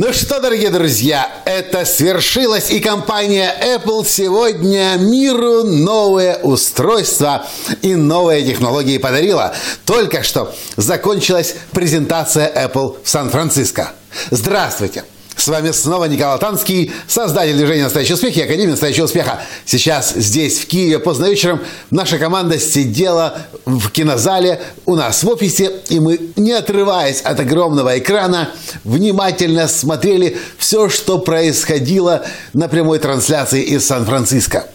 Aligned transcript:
Ну 0.00 0.12
что, 0.12 0.38
дорогие 0.38 0.70
друзья, 0.70 1.28
это 1.44 1.84
свершилось, 1.84 2.70
и 2.70 2.78
компания 2.78 3.52
Apple 3.60 4.06
сегодня 4.06 4.94
миру 4.96 5.64
новое 5.64 6.36
устройство 6.36 7.44
и 7.82 7.96
новые 7.96 8.44
технологии 8.44 8.98
подарила. 8.98 9.56
Только 9.84 10.22
что 10.22 10.54
закончилась 10.76 11.56
презентация 11.72 12.48
Apple 12.48 12.98
в 13.02 13.08
Сан-Франциско. 13.08 13.90
Здравствуйте! 14.30 15.02
С 15.38 15.46
вами 15.46 15.70
снова 15.70 16.06
Николай 16.06 16.36
Танский, 16.40 16.92
создатель 17.06 17.56
движения 17.56 17.84
«Настоящий 17.84 18.14
успех» 18.14 18.36
и 18.36 18.42
Академии 18.42 18.72
«Настоящего 18.72 19.04
успеха». 19.04 19.40
Сейчас 19.64 20.12
здесь, 20.16 20.58
в 20.58 20.66
Киеве, 20.66 20.98
поздно 20.98 21.26
вечером, 21.26 21.60
наша 21.92 22.18
команда 22.18 22.58
сидела 22.58 23.42
в 23.64 23.88
кинозале 23.90 24.60
у 24.84 24.96
нас 24.96 25.22
в 25.22 25.28
офисе, 25.28 25.70
и 25.90 26.00
мы, 26.00 26.18
не 26.34 26.50
отрываясь 26.50 27.20
от 27.20 27.38
огромного 27.38 28.00
экрана, 28.00 28.50
внимательно 28.82 29.68
смотрели 29.68 30.36
все, 30.58 30.88
что 30.88 31.18
происходило 31.18 32.26
на 32.52 32.66
прямой 32.66 32.98
трансляции 32.98 33.62
из 33.62 33.86
Сан-Франциско. 33.86 34.66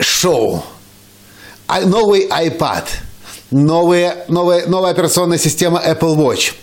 Шоу. 0.00 0.64
А, 1.68 1.82
новый 1.82 2.26
iPad. 2.26 2.86
Новая, 3.52 4.24
новая, 4.26 4.66
новая 4.66 4.90
операционная 4.90 5.38
система 5.38 5.80
Apple 5.80 6.16
Watch– 6.16 6.54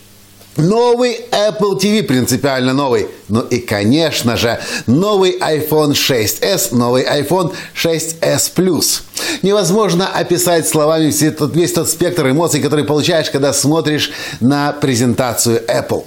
Новый 0.58 1.20
Apple 1.32 1.78
TV 1.78 2.04
принципиально 2.04 2.74
новый. 2.74 3.08
Ну 3.28 3.42
и, 3.42 3.60
конечно 3.60 4.38
же, 4.38 4.58
новый 4.88 5.38
iPhone 5.38 5.92
6s, 5.92 6.74
новый 6.74 7.04
iPhone 7.04 7.54
6s 7.76 8.52
Plus. 8.56 9.02
Невозможно 9.42 10.08
описать 10.08 10.68
словами 10.68 11.06
весь 11.06 11.36
тот, 11.36 11.56
весь 11.56 11.74
тот 11.74 11.90
спектр 11.90 12.30
эмоций, 12.30 12.62
который 12.62 12.86
получаешь, 12.86 13.30
когда 13.30 13.52
смотришь 13.52 14.12
на 14.40 14.72
презентацию 14.72 15.62
Apple. 15.68 16.06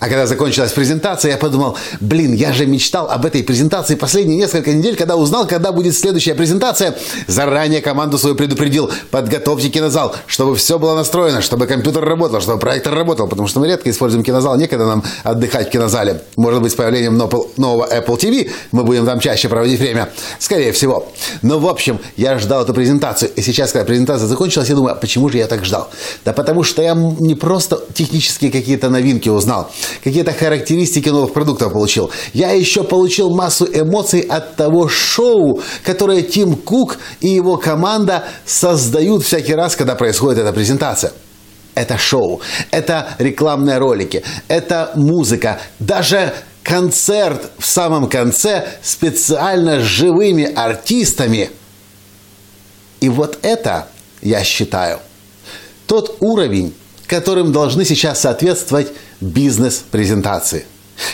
А 0.00 0.08
когда 0.08 0.26
закончилась 0.26 0.72
презентация, 0.72 1.32
я 1.32 1.36
подумал, 1.36 1.76
блин, 2.00 2.34
я 2.34 2.52
же 2.52 2.66
мечтал 2.66 3.08
об 3.08 3.24
этой 3.24 3.42
презентации 3.42 3.94
последние 3.94 4.36
несколько 4.38 4.72
недель, 4.72 4.96
когда 4.96 5.16
узнал, 5.16 5.46
когда 5.46 5.72
будет 5.72 5.96
следующая 5.96 6.34
презентация. 6.34 6.94
Заранее 7.26 7.80
команду 7.80 8.18
свою 8.18 8.34
предупредил, 8.34 8.90
подготовьте 9.10 9.68
кинозал, 9.68 10.14
чтобы 10.26 10.56
все 10.56 10.78
было 10.78 10.94
настроено, 10.94 11.42
чтобы 11.42 11.66
компьютер 11.66 12.04
работал, 12.04 12.40
чтобы 12.40 12.58
проектор 12.58 12.94
работал, 12.94 13.28
потому 13.28 13.48
что 13.48 13.60
мы 13.60 13.66
редко 13.66 13.90
используем 13.90 14.24
кинозал, 14.24 14.56
некогда 14.56 14.86
нам 14.86 15.04
отдыхать 15.22 15.68
в 15.68 15.70
кинозале. 15.70 16.22
Может 16.36 16.62
быть, 16.62 16.72
с 16.72 16.74
появлением 16.74 17.16
нового 17.16 17.86
Apple 17.86 18.18
TV 18.18 18.50
мы 18.72 18.84
будем 18.84 19.06
там 19.06 19.20
чаще 19.20 19.48
проводить 19.48 19.80
время, 19.80 20.10
скорее 20.38 20.72
всего. 20.72 21.08
Но, 21.42 21.58
в 21.58 21.66
общем, 21.66 21.98
я 22.16 22.38
ждал 22.38 22.62
эту 22.62 22.74
презентацию, 22.74 23.30
и 23.34 23.42
сейчас, 23.42 23.72
когда 23.72 23.84
презентация 23.84 24.26
закончилась, 24.26 24.68
я 24.68 24.74
думаю, 24.74 24.92
а 24.92 24.96
почему 24.96 25.28
же 25.28 25.38
я 25.38 25.46
так 25.46 25.64
ждал? 25.64 25.90
Да 26.24 26.32
потому 26.32 26.62
что 26.62 26.82
я 26.82 26.94
не 26.94 27.34
просто 27.34 27.80
технические 27.94 28.50
какие-то 28.50 28.88
новинки 28.90 29.28
узнал, 29.28 29.63
какие-то 30.02 30.32
характеристики 30.32 31.08
новых 31.08 31.32
продуктов 31.32 31.72
получил. 31.72 32.10
Я 32.32 32.52
еще 32.52 32.84
получил 32.84 33.30
массу 33.34 33.66
эмоций 33.66 34.20
от 34.20 34.56
того 34.56 34.88
шоу, 34.88 35.60
которое 35.84 36.22
Тим 36.22 36.56
Кук 36.56 36.98
и 37.20 37.28
его 37.28 37.56
команда 37.56 38.24
создают 38.44 39.24
всякий 39.24 39.54
раз, 39.54 39.76
когда 39.76 39.94
происходит 39.94 40.40
эта 40.40 40.52
презентация. 40.52 41.12
Это 41.74 41.98
шоу, 41.98 42.40
это 42.70 43.08
рекламные 43.18 43.78
ролики, 43.78 44.22
это 44.46 44.92
музыка, 44.94 45.60
даже 45.80 46.32
концерт 46.62 47.50
в 47.58 47.66
самом 47.66 48.08
конце 48.08 48.66
специально 48.82 49.80
с 49.80 49.82
живыми 49.82 50.44
артистами. 50.44 51.50
И 53.00 53.08
вот 53.08 53.38
это, 53.42 53.88
я 54.22 54.42
считаю, 54.44 55.00
тот 55.86 56.16
уровень, 56.20 56.74
которым 57.14 57.52
должны 57.52 57.84
сейчас 57.84 58.20
соответствовать 58.20 58.88
бизнес-презентации. 59.20 60.66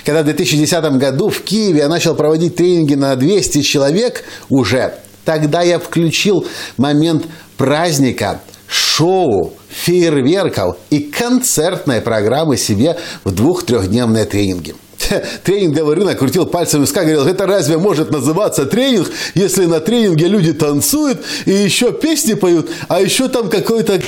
Когда 0.02 0.22
в 0.22 0.24
2010 0.24 0.82
году 0.96 1.28
в 1.28 1.42
Киеве 1.42 1.80
я 1.80 1.88
начал 1.88 2.14
проводить 2.14 2.56
тренинги 2.56 2.94
на 2.94 3.14
200 3.16 3.60
человек 3.60 4.24
уже, 4.48 4.94
тогда 5.26 5.60
я 5.60 5.78
включил 5.78 6.46
момент 6.78 7.26
праздника, 7.58 8.40
шоу, 8.66 9.52
фейерверков 9.68 10.78
и 10.88 11.00
концертной 11.00 12.00
программы 12.00 12.56
себе 12.56 12.96
в 13.24 13.32
двух-трехдневные 13.32 14.24
тренинги. 14.24 14.74
Тренинговый 15.44 15.96
рынок 15.96 16.18
крутил 16.18 16.46
пальцем 16.46 16.80
виска, 16.80 17.02
говорил, 17.02 17.26
это 17.26 17.46
разве 17.46 17.76
может 17.76 18.10
называться 18.10 18.64
тренинг, 18.64 19.10
если 19.34 19.66
на 19.66 19.80
тренинге 19.80 20.28
люди 20.28 20.54
танцуют 20.54 21.20
и 21.44 21.52
еще 21.52 21.92
песни 21.92 22.32
поют, 22.32 22.70
а 22.88 23.02
еще 23.02 23.28
там 23.28 23.50
какой-то 23.50 24.00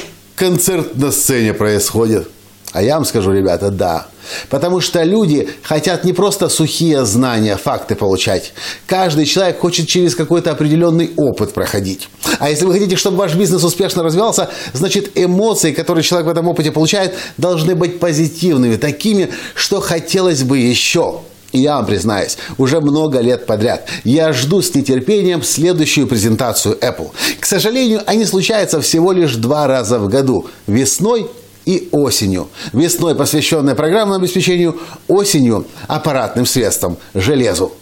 концерт 0.42 0.97
на 0.97 1.12
сцене 1.12 1.54
происходит. 1.54 2.28
А 2.72 2.82
я 2.82 2.97
вам 2.97 3.04
скажу, 3.04 3.30
ребята, 3.30 3.70
да. 3.70 4.08
Потому 4.50 4.80
что 4.80 5.00
люди 5.04 5.48
хотят 5.62 6.03
не 6.03 6.12
просто 6.12 6.48
сухие 6.48 7.04
знания, 7.04 7.56
факты 7.56 7.94
получать. 7.94 8.52
Каждый 8.86 9.25
человек 9.25 9.60
хочет 9.60 9.86
через 9.86 10.16
какой-то 10.16 10.50
определенный 10.50 11.12
опыт 11.16 11.52
проходить. 11.52 12.08
А 12.41 12.50
если 12.50 12.64
вы 12.64 12.72
хотите, 12.72 12.97
чтобы 12.97 13.19
ваш 13.19 13.36
бизнес 13.36 13.62
успешно 13.62 14.02
развивался, 14.02 14.50
значит 14.72 15.12
эмоции, 15.14 15.70
которые 15.70 16.02
человек 16.02 16.26
в 16.26 16.31
этом 16.32 16.48
опыте 16.48 16.72
получает, 16.72 17.14
должны 17.38 17.76
быть 17.76 18.00
позитивными, 18.00 18.75
такими, 18.75 19.28
что 19.54 19.81
хотелось 19.81 20.42
бы 20.42 20.58
еще. 20.58 21.20
И 21.52 21.60
я 21.60 21.76
вам 21.76 21.86
признаюсь, 21.86 22.38
уже 22.58 22.80
много 22.80 23.20
лет 23.20 23.46
подряд 23.46 23.86
я 24.04 24.32
жду 24.32 24.62
с 24.62 24.74
нетерпением 24.74 25.42
следующую 25.42 26.06
презентацию 26.06 26.78
Apple. 26.80 27.10
К 27.38 27.46
сожалению, 27.46 28.02
они 28.06 28.24
случаются 28.24 28.80
всего 28.80 29.12
лишь 29.12 29.36
два 29.36 29.66
раза 29.66 29.98
в 29.98 30.08
году. 30.08 30.46
Весной 30.66 31.28
и 31.64 31.88
осенью. 31.92 32.48
Весной 32.72 33.14
посвященная 33.14 33.74
программному 33.74 34.20
обеспечению, 34.20 34.80
осенью 35.08 35.66
аппаратным 35.86 36.46
средствам, 36.46 36.96
железу. 37.14 37.72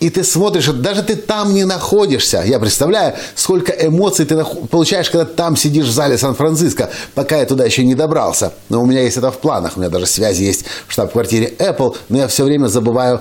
И 0.00 0.10
ты 0.10 0.22
смотришь, 0.22 0.66
даже 0.66 1.02
ты 1.02 1.16
там 1.16 1.52
не 1.52 1.64
находишься. 1.64 2.42
Я 2.46 2.60
представляю, 2.60 3.16
сколько 3.34 3.72
эмоций 3.72 4.26
ты 4.26 4.44
получаешь, 4.70 5.10
когда 5.10 5.24
там 5.24 5.56
сидишь 5.56 5.86
в 5.86 5.90
зале 5.90 6.16
Сан-Франциско, 6.16 6.90
пока 7.14 7.38
я 7.38 7.46
туда 7.46 7.64
еще 7.64 7.84
не 7.84 7.96
добрался. 7.96 8.52
Но 8.68 8.80
у 8.80 8.86
меня 8.86 9.02
есть 9.02 9.16
это 9.16 9.32
в 9.32 9.38
планах. 9.38 9.76
У 9.76 9.80
меня 9.80 9.88
даже 9.88 10.06
связи 10.06 10.44
есть 10.44 10.64
в 10.86 10.92
штаб-квартире 10.92 11.52
Apple, 11.58 11.96
но 12.08 12.18
я 12.18 12.28
все 12.28 12.44
время 12.44 12.68
забываю 12.68 13.20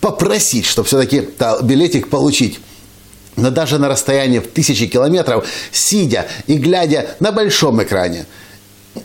попросить, 0.00 0.64
чтобы 0.64 0.88
все-таки 0.88 1.28
билетик 1.62 2.08
получить. 2.08 2.60
Но 3.36 3.50
даже 3.50 3.78
на 3.78 3.88
расстоянии 3.88 4.38
в 4.38 4.48
тысячи 4.48 4.86
километров, 4.86 5.46
сидя 5.70 6.26
и 6.46 6.56
глядя 6.56 7.10
на 7.20 7.30
большом 7.30 7.82
экране, 7.82 8.24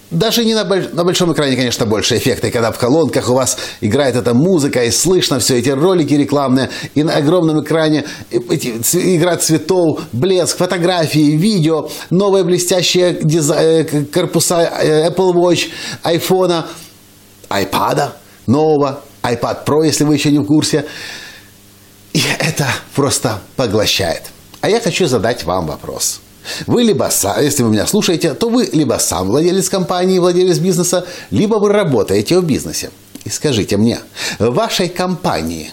даже 0.10 0.46
не 0.46 0.54
на, 0.54 0.66
больш... 0.66 0.88
на 0.94 1.04
большом 1.04 1.34
экране, 1.34 1.56
конечно, 1.56 1.86
больше 1.86 2.18
эффекта, 2.18 2.50
когда 2.50 2.72
в 2.72 2.80
колонках 2.80 3.30
у 3.30 3.34
вас 3.34 3.58
играет 3.82 4.16
эта 4.16 4.34
музыка, 4.34 4.84
и 4.84 4.92
слышно 4.92 5.40
все 5.40 5.60
эти 5.60 5.70
ролики 5.70 6.14
рекламные, 6.14 6.70
и 6.96 7.04
на 7.04 7.16
огромном 7.16 7.64
экране 7.64 8.06
эти, 8.32 8.70
игра 9.18 9.38
цветов, 9.38 10.02
блеск, 10.12 10.58
фотографии, 10.58 11.36
видео, 11.36 11.90
новые 12.10 12.44
блестящие 12.44 13.20
дизай... 13.22 13.84
Э, 13.84 14.06
корпуса 14.06 14.62
э, 14.82 15.10
Apple 15.10 15.34
Watch, 15.34 15.70
iPhone, 16.04 16.64
iPad 17.50 18.10
нового, 18.48 19.02
iPad 19.22 19.66
Pro, 19.66 19.86
если 19.86 20.04
вы 20.04 20.16
еще 20.16 20.32
не 20.32 20.40
в 20.40 20.46
курсе. 20.46 20.86
И 22.14 22.24
это 22.40 22.68
просто 22.96 23.42
поглощает. 23.56 24.24
А 24.62 24.70
я 24.70 24.80
хочу 24.80 25.08
задать 25.08 25.44
вам 25.44 25.68
вопрос– 25.68 26.22
вы 26.68 26.84
либо, 26.84 27.10
если 27.42 27.64
вы 27.64 27.70
меня 27.70 27.88
слушаете, 27.88 28.34
то 28.34 28.50
вы 28.50 28.70
либо 28.72 28.98
сам 29.00 29.28
владелец 29.28 29.70
компании, 29.70 30.20
владелец 30.20 30.58
бизнеса, 30.60 31.06
либо 31.32 31.56
вы 31.56 31.70
работаете 31.72 32.40
в 32.40 32.46
бизнесе. 32.46 32.92
И 33.24 33.30
скажите 33.30 33.78
мне, 33.78 34.00
в 34.40 34.52
вашей 34.52 34.88
компании, 34.88 35.72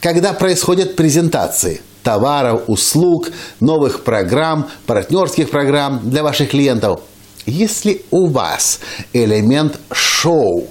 когда 0.00 0.32
происходят 0.32 0.96
презентации 0.96 1.80
товаров, 2.02 2.62
услуг, 2.66 3.30
новых 3.60 4.02
программ, 4.02 4.68
партнерских 4.86 5.50
программ 5.50 6.00
для 6.10 6.22
ваших 6.22 6.50
клиентов, 6.50 7.00
есть 7.46 7.84
ли 7.84 8.02
у 8.10 8.26
вас 8.26 8.80
элемент 9.12 9.78
шоу? 9.92 10.68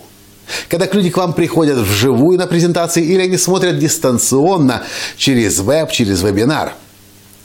Когда 0.70 0.88
люди 0.92 1.10
к 1.10 1.18
вам 1.18 1.34
приходят 1.34 1.78
вживую 1.78 2.38
на 2.38 2.48
презентации 2.48 3.04
или 3.04 3.22
они 3.22 3.38
смотрят 3.38 3.80
дистанционно 3.80 4.84
через 5.18 5.60
веб, 5.60 5.92
через 5.92 6.22
вебинар– 6.22 6.74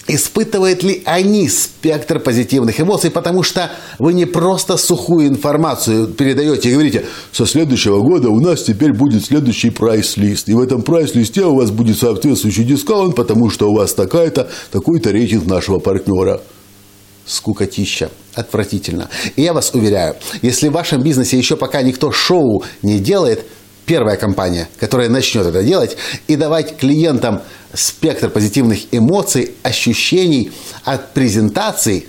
Испытывают 0.08 0.82
ли 0.82 1.02
они 1.04 1.48
спектр 1.48 2.18
позитивных 2.18 2.80
эмоций, 2.80 3.10
потому 3.10 3.44
что 3.44 3.70
вы 4.00 4.14
не 4.14 4.26
просто 4.26 4.76
сухую 4.76 5.28
информацию 5.28 6.08
передаете 6.08 6.70
и 6.70 6.72
говорите, 6.72 7.04
со 7.30 7.46
следующего 7.46 8.00
года 8.00 8.28
у 8.28 8.40
нас 8.40 8.64
теперь 8.64 8.92
будет 8.92 9.24
следующий 9.24 9.70
прайс-лист, 9.70 10.48
и 10.48 10.54
в 10.54 10.60
этом 10.60 10.82
прайс-листе 10.82 11.44
у 11.44 11.54
вас 11.54 11.70
будет 11.70 11.98
соответствующий 11.98 12.64
дискаунт, 12.64 13.14
потому 13.14 13.48
что 13.48 13.70
у 13.70 13.76
вас 13.76 13.94
такая-то, 13.94 14.50
такой-то 14.72 15.12
рейтинг 15.12 15.46
нашего 15.46 15.78
партнера. 15.78 16.40
скукотища. 17.24 18.10
Отвратительно. 18.34 19.08
И 19.36 19.42
я 19.42 19.52
вас 19.52 19.70
уверяю, 19.72 20.16
если 20.42 20.68
в 20.68 20.72
вашем 20.72 21.02
бизнесе 21.02 21.38
еще 21.38 21.56
пока 21.56 21.82
никто 21.82 22.10
шоу 22.10 22.64
не 22.82 22.98
делает, 22.98 23.46
первая 23.86 24.16
компания, 24.16 24.68
которая 24.78 25.08
начнет 25.08 25.46
это 25.46 25.62
делать 25.62 25.96
и 26.26 26.36
давать 26.36 26.76
клиентам 26.76 27.42
спектр 27.74 28.28
позитивных 28.30 28.80
эмоций, 28.92 29.54
ощущений 29.62 30.52
от 30.84 31.12
презентаций, 31.12 32.06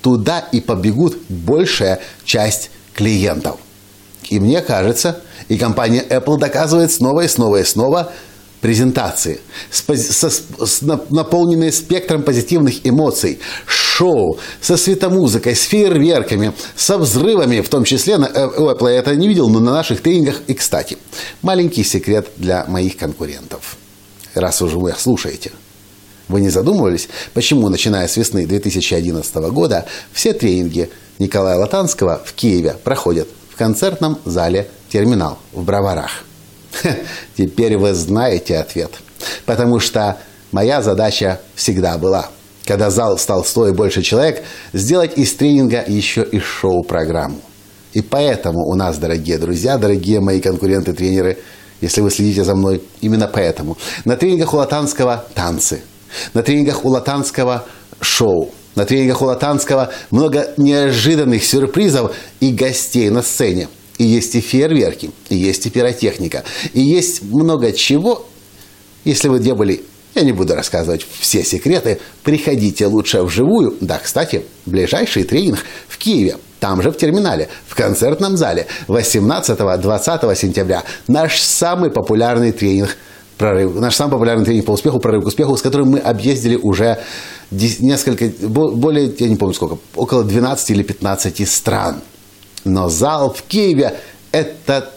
туда 0.00 0.40
и 0.52 0.60
побегут 0.60 1.18
большая 1.28 2.00
часть 2.24 2.70
клиентов. 2.94 3.58
И 4.28 4.40
мне 4.40 4.60
кажется, 4.60 5.20
и 5.48 5.58
компания 5.58 6.04
Apple 6.08 6.38
доказывает 6.38 6.92
снова 6.92 7.22
и 7.22 7.28
снова 7.28 7.58
и 7.58 7.64
снова, 7.64 8.12
презентации, 8.62 9.40
с, 9.70 9.82
со, 9.82 10.30
с, 10.30 10.82
наполненные 11.10 11.72
спектром 11.72 12.22
позитивных 12.22 12.86
эмоций, 12.86 13.40
шоу, 13.66 14.38
со 14.60 14.76
светомузыкой, 14.76 15.56
с 15.56 15.62
фейерверками, 15.64 16.52
со 16.76 16.96
взрывами, 16.96 17.60
в 17.60 17.68
том 17.68 17.84
числе, 17.84 18.18
на, 18.18 18.26
э, 18.26 18.46
Apple 18.56 18.92
я 18.92 19.00
это 19.00 19.14
не 19.16 19.28
видел, 19.28 19.48
но 19.50 19.58
на 19.58 19.72
наших 19.72 20.00
тренингах. 20.00 20.42
И, 20.46 20.54
кстати, 20.54 20.96
маленький 21.42 21.82
секрет 21.82 22.28
для 22.36 22.64
моих 22.66 22.96
конкурентов, 22.96 23.76
раз 24.32 24.62
уже 24.62 24.78
вы 24.78 24.90
их 24.90 25.00
слушаете. 25.00 25.50
Вы 26.28 26.40
не 26.40 26.48
задумывались, 26.48 27.08
почему, 27.34 27.68
начиная 27.68 28.06
с 28.06 28.16
весны 28.16 28.46
2011 28.46 29.34
года, 29.50 29.86
все 30.12 30.32
тренинги 30.32 30.88
Николая 31.18 31.58
Латанского 31.58 32.22
в 32.24 32.32
Киеве 32.32 32.76
проходят 32.84 33.28
в 33.50 33.56
концертном 33.56 34.18
зале 34.24 34.68
«Терминал» 34.88 35.38
в 35.52 35.64
Броварах? 35.64 36.24
Теперь 37.36 37.76
вы 37.76 37.94
знаете 37.94 38.58
ответ. 38.58 38.90
Потому 39.46 39.80
что 39.80 40.18
моя 40.50 40.82
задача 40.82 41.40
всегда 41.54 41.98
была, 41.98 42.28
когда 42.64 42.90
зал 42.90 43.18
стал 43.18 43.44
стоить 43.44 43.74
больше 43.74 44.02
человек, 44.02 44.42
сделать 44.72 45.16
из 45.16 45.34
тренинга 45.34 45.84
еще 45.86 46.22
и 46.22 46.38
шоу-программу. 46.38 47.40
И 47.92 48.00
поэтому 48.00 48.66
у 48.66 48.74
нас, 48.74 48.98
дорогие 48.98 49.38
друзья, 49.38 49.76
дорогие 49.76 50.20
мои 50.20 50.40
конкуренты-тренеры, 50.40 51.38
если 51.80 52.00
вы 52.00 52.10
следите 52.10 52.44
за 52.44 52.54
мной, 52.54 52.82
именно 53.00 53.26
поэтому. 53.26 53.76
На 54.04 54.16
тренингах 54.16 54.54
у 54.54 54.56
Латанского 54.56 55.24
танцы, 55.34 55.82
на 56.32 56.42
тренингах 56.42 56.84
у 56.84 56.88
Латанского 56.88 57.64
шоу, 58.00 58.50
на 58.76 58.86
тренингах 58.86 59.20
у 59.20 59.26
Латанского 59.26 59.90
много 60.10 60.48
неожиданных 60.56 61.44
сюрпризов 61.44 62.14
и 62.40 62.52
гостей 62.52 63.10
на 63.10 63.22
сцене– 63.22 63.68
и 64.02 64.04
есть 64.04 64.34
и 64.34 64.40
фейерверки, 64.40 65.12
и 65.28 65.36
есть 65.36 65.64
и 65.66 65.70
пиротехника, 65.70 66.42
и 66.72 66.80
есть 66.80 67.22
много 67.22 67.72
чего. 67.72 68.26
Если 69.04 69.28
вы 69.28 69.38
где 69.38 69.54
были, 69.54 69.84
я 70.16 70.22
не 70.22 70.32
буду 70.32 70.56
рассказывать 70.56 71.06
все 71.20 71.44
секреты, 71.44 72.00
приходите 72.24 72.86
лучше 72.86 73.22
вживую. 73.22 73.76
Да, 73.80 74.00
кстати, 74.02 74.42
ближайший 74.66 75.22
тренинг 75.22 75.60
в 75.88 75.98
Киеве, 75.98 76.38
там 76.58 76.82
же 76.82 76.90
в 76.90 76.96
терминале, 76.96 77.48
в 77.68 77.76
концертном 77.76 78.36
зале, 78.36 78.66
18-20 78.88 80.34
сентября. 80.34 80.82
Наш 81.06 81.40
самый 81.40 81.90
популярный 81.90 82.50
тренинг 82.50 82.96
прорыв, 83.38 83.76
наш 83.76 83.94
самый 83.94 84.10
популярный 84.10 84.44
тренинг 84.44 84.66
по 84.66 84.72
успеху, 84.72 84.98
прорыв 84.98 85.22
к 85.22 85.28
успеху, 85.28 85.56
с 85.56 85.62
которым 85.62 85.90
мы 85.90 85.98
объездили 86.00 86.56
уже 86.56 86.98
несколько, 87.52 88.28
более, 88.48 89.14
я 89.16 89.28
не 89.28 89.36
помню 89.36 89.54
сколько, 89.54 89.78
около 89.94 90.24
12 90.24 90.70
или 90.70 90.82
15 90.82 91.48
стран. 91.48 92.02
Но 92.64 92.88
зал 92.88 93.32
в 93.32 93.42
Киеве– 93.42 93.96
это 94.32 94.90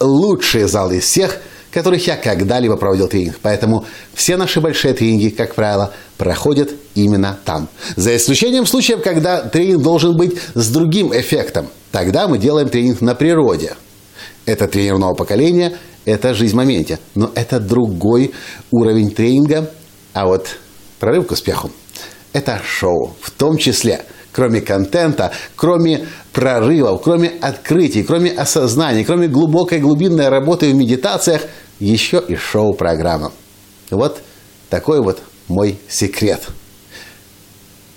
лучший 0.00 0.64
зал 0.64 0.90
из 0.90 1.04
всех, 1.04 1.38
которых 1.70 2.06
я 2.06 2.16
когда-либо 2.16 2.76
проводил 2.76 3.08
тренинг. 3.08 3.38
Поэтому 3.40 3.86
все 4.12 4.36
наши 4.36 4.60
большие 4.60 4.94
тренинги, 4.94 5.30
как 5.30 5.54
правило, 5.54 5.92
проходят 6.18 6.70
именно 6.94 7.38
там. 7.44 7.68
За 7.96 8.14
исключением 8.16 8.66
случаев, 8.66 9.02
когда 9.02 9.40
тренинг 9.42 9.82
должен 9.82 10.16
быть 10.16 10.38
с 10.54 10.68
другим 10.68 11.12
эффектом. 11.12 11.68
Тогда 11.90 12.28
мы 12.28 12.38
делаем 12.38 12.68
тренинг 12.68 13.00
на 13.00 13.14
природе. 13.14 13.74
Это 14.44 14.66
тренер 14.66 15.14
поколения, 15.14 15.78
это 16.04 16.34
жизнь 16.34 16.52
в 16.52 16.56
моменте. 16.56 16.98
Но 17.14 17.30
это 17.34 17.60
другой 17.60 18.32
уровень 18.70 19.12
тренинга. 19.12 19.70
А 20.12 20.26
вот 20.26 20.48
прорыв 20.98 21.28
к 21.28 21.32
успеху– 21.32 21.70
это 22.32 22.60
шоу. 22.64 23.14
В 23.20 23.30
том 23.30 23.56
числе– 23.56 24.04
кроме 24.32 24.60
контента, 24.60 25.32
кроме 25.54 26.06
прорывов, 26.32 27.02
кроме 27.02 27.28
открытий, 27.28 28.02
кроме 28.02 28.30
осознания, 28.30 29.04
кроме 29.04 29.28
глубокой 29.28 29.78
глубинной 29.78 30.28
работы 30.28 30.70
в 30.70 30.74
медитациях, 30.74 31.42
еще 31.78 32.22
и 32.26 32.36
шоу-программа. 32.36 33.32
Вот 33.90 34.20
такой 34.70 35.02
вот 35.02 35.20
мой 35.48 35.78
секрет. 35.88 36.42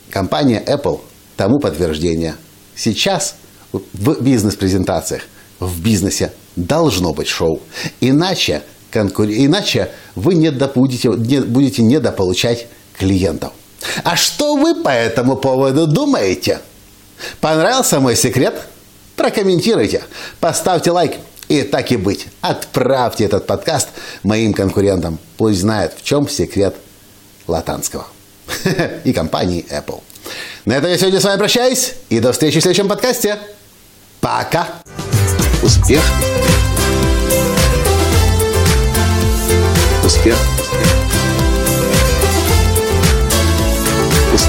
Компания 0.09 0.63
Apple 0.65 1.01
тому 1.37 1.59
подтверждение. 1.59 2.35
Сейчас 2.75 3.35
в 3.71 4.21
бизнес-презентациях, 4.21 5.23
в 5.59 5.81
бизнесе 5.81 6.31
должно 6.55 7.13
быть 7.13 7.27
шоу. 7.27 7.61
Иначе, 8.01 8.63
конкур... 8.91 9.27
Иначе 9.27 9.91
вы 10.15 10.35
не 10.35 10.51
будете, 10.51 11.09
не, 11.09 11.41
будете 11.41 11.81
недополучать 11.83 12.67
клиентов. 12.97 13.51
А 14.03 14.15
что 14.15 14.55
вы 14.55 14.75
по 14.75 14.89
этому 14.89 15.35
поводу 15.35 15.87
думаете? 15.87 16.59
Понравился 17.39 17.99
мой 17.99 18.15
секрет? 18.15 18.67
Прокомментируйте, 19.15 20.03
поставьте 20.39 20.91
лайк 20.91 21.13
и 21.47 21.61
так 21.61 21.91
и 21.91 21.97
быть. 21.97 22.27
Отправьте 22.41 23.25
этот 23.25 23.47
подкаст 23.47 23.89
моим 24.23 24.53
конкурентам. 24.53 25.19
Пусть 25.37 25.61
знают, 25.61 25.93
в 25.97 26.03
чем 26.03 26.27
секрет 26.27 26.75
Латанского 27.47 28.07
и 29.03 29.13
компании 29.13 29.65
Apple. 29.69 30.01
На 30.65 30.73
этом 30.73 30.89
я 30.89 30.97
сегодня 30.97 31.19
с 31.19 31.23
вами 31.23 31.37
прощаюсь 31.37 31.93
и 32.09 32.19
до 32.19 32.33
встречи 32.33 32.59
в 32.59 32.61
следующем 32.63 32.87
подкасте. 32.87 33.37
Пока! 34.19 34.67
Успех! 35.61 36.01
Успех! 40.03 40.54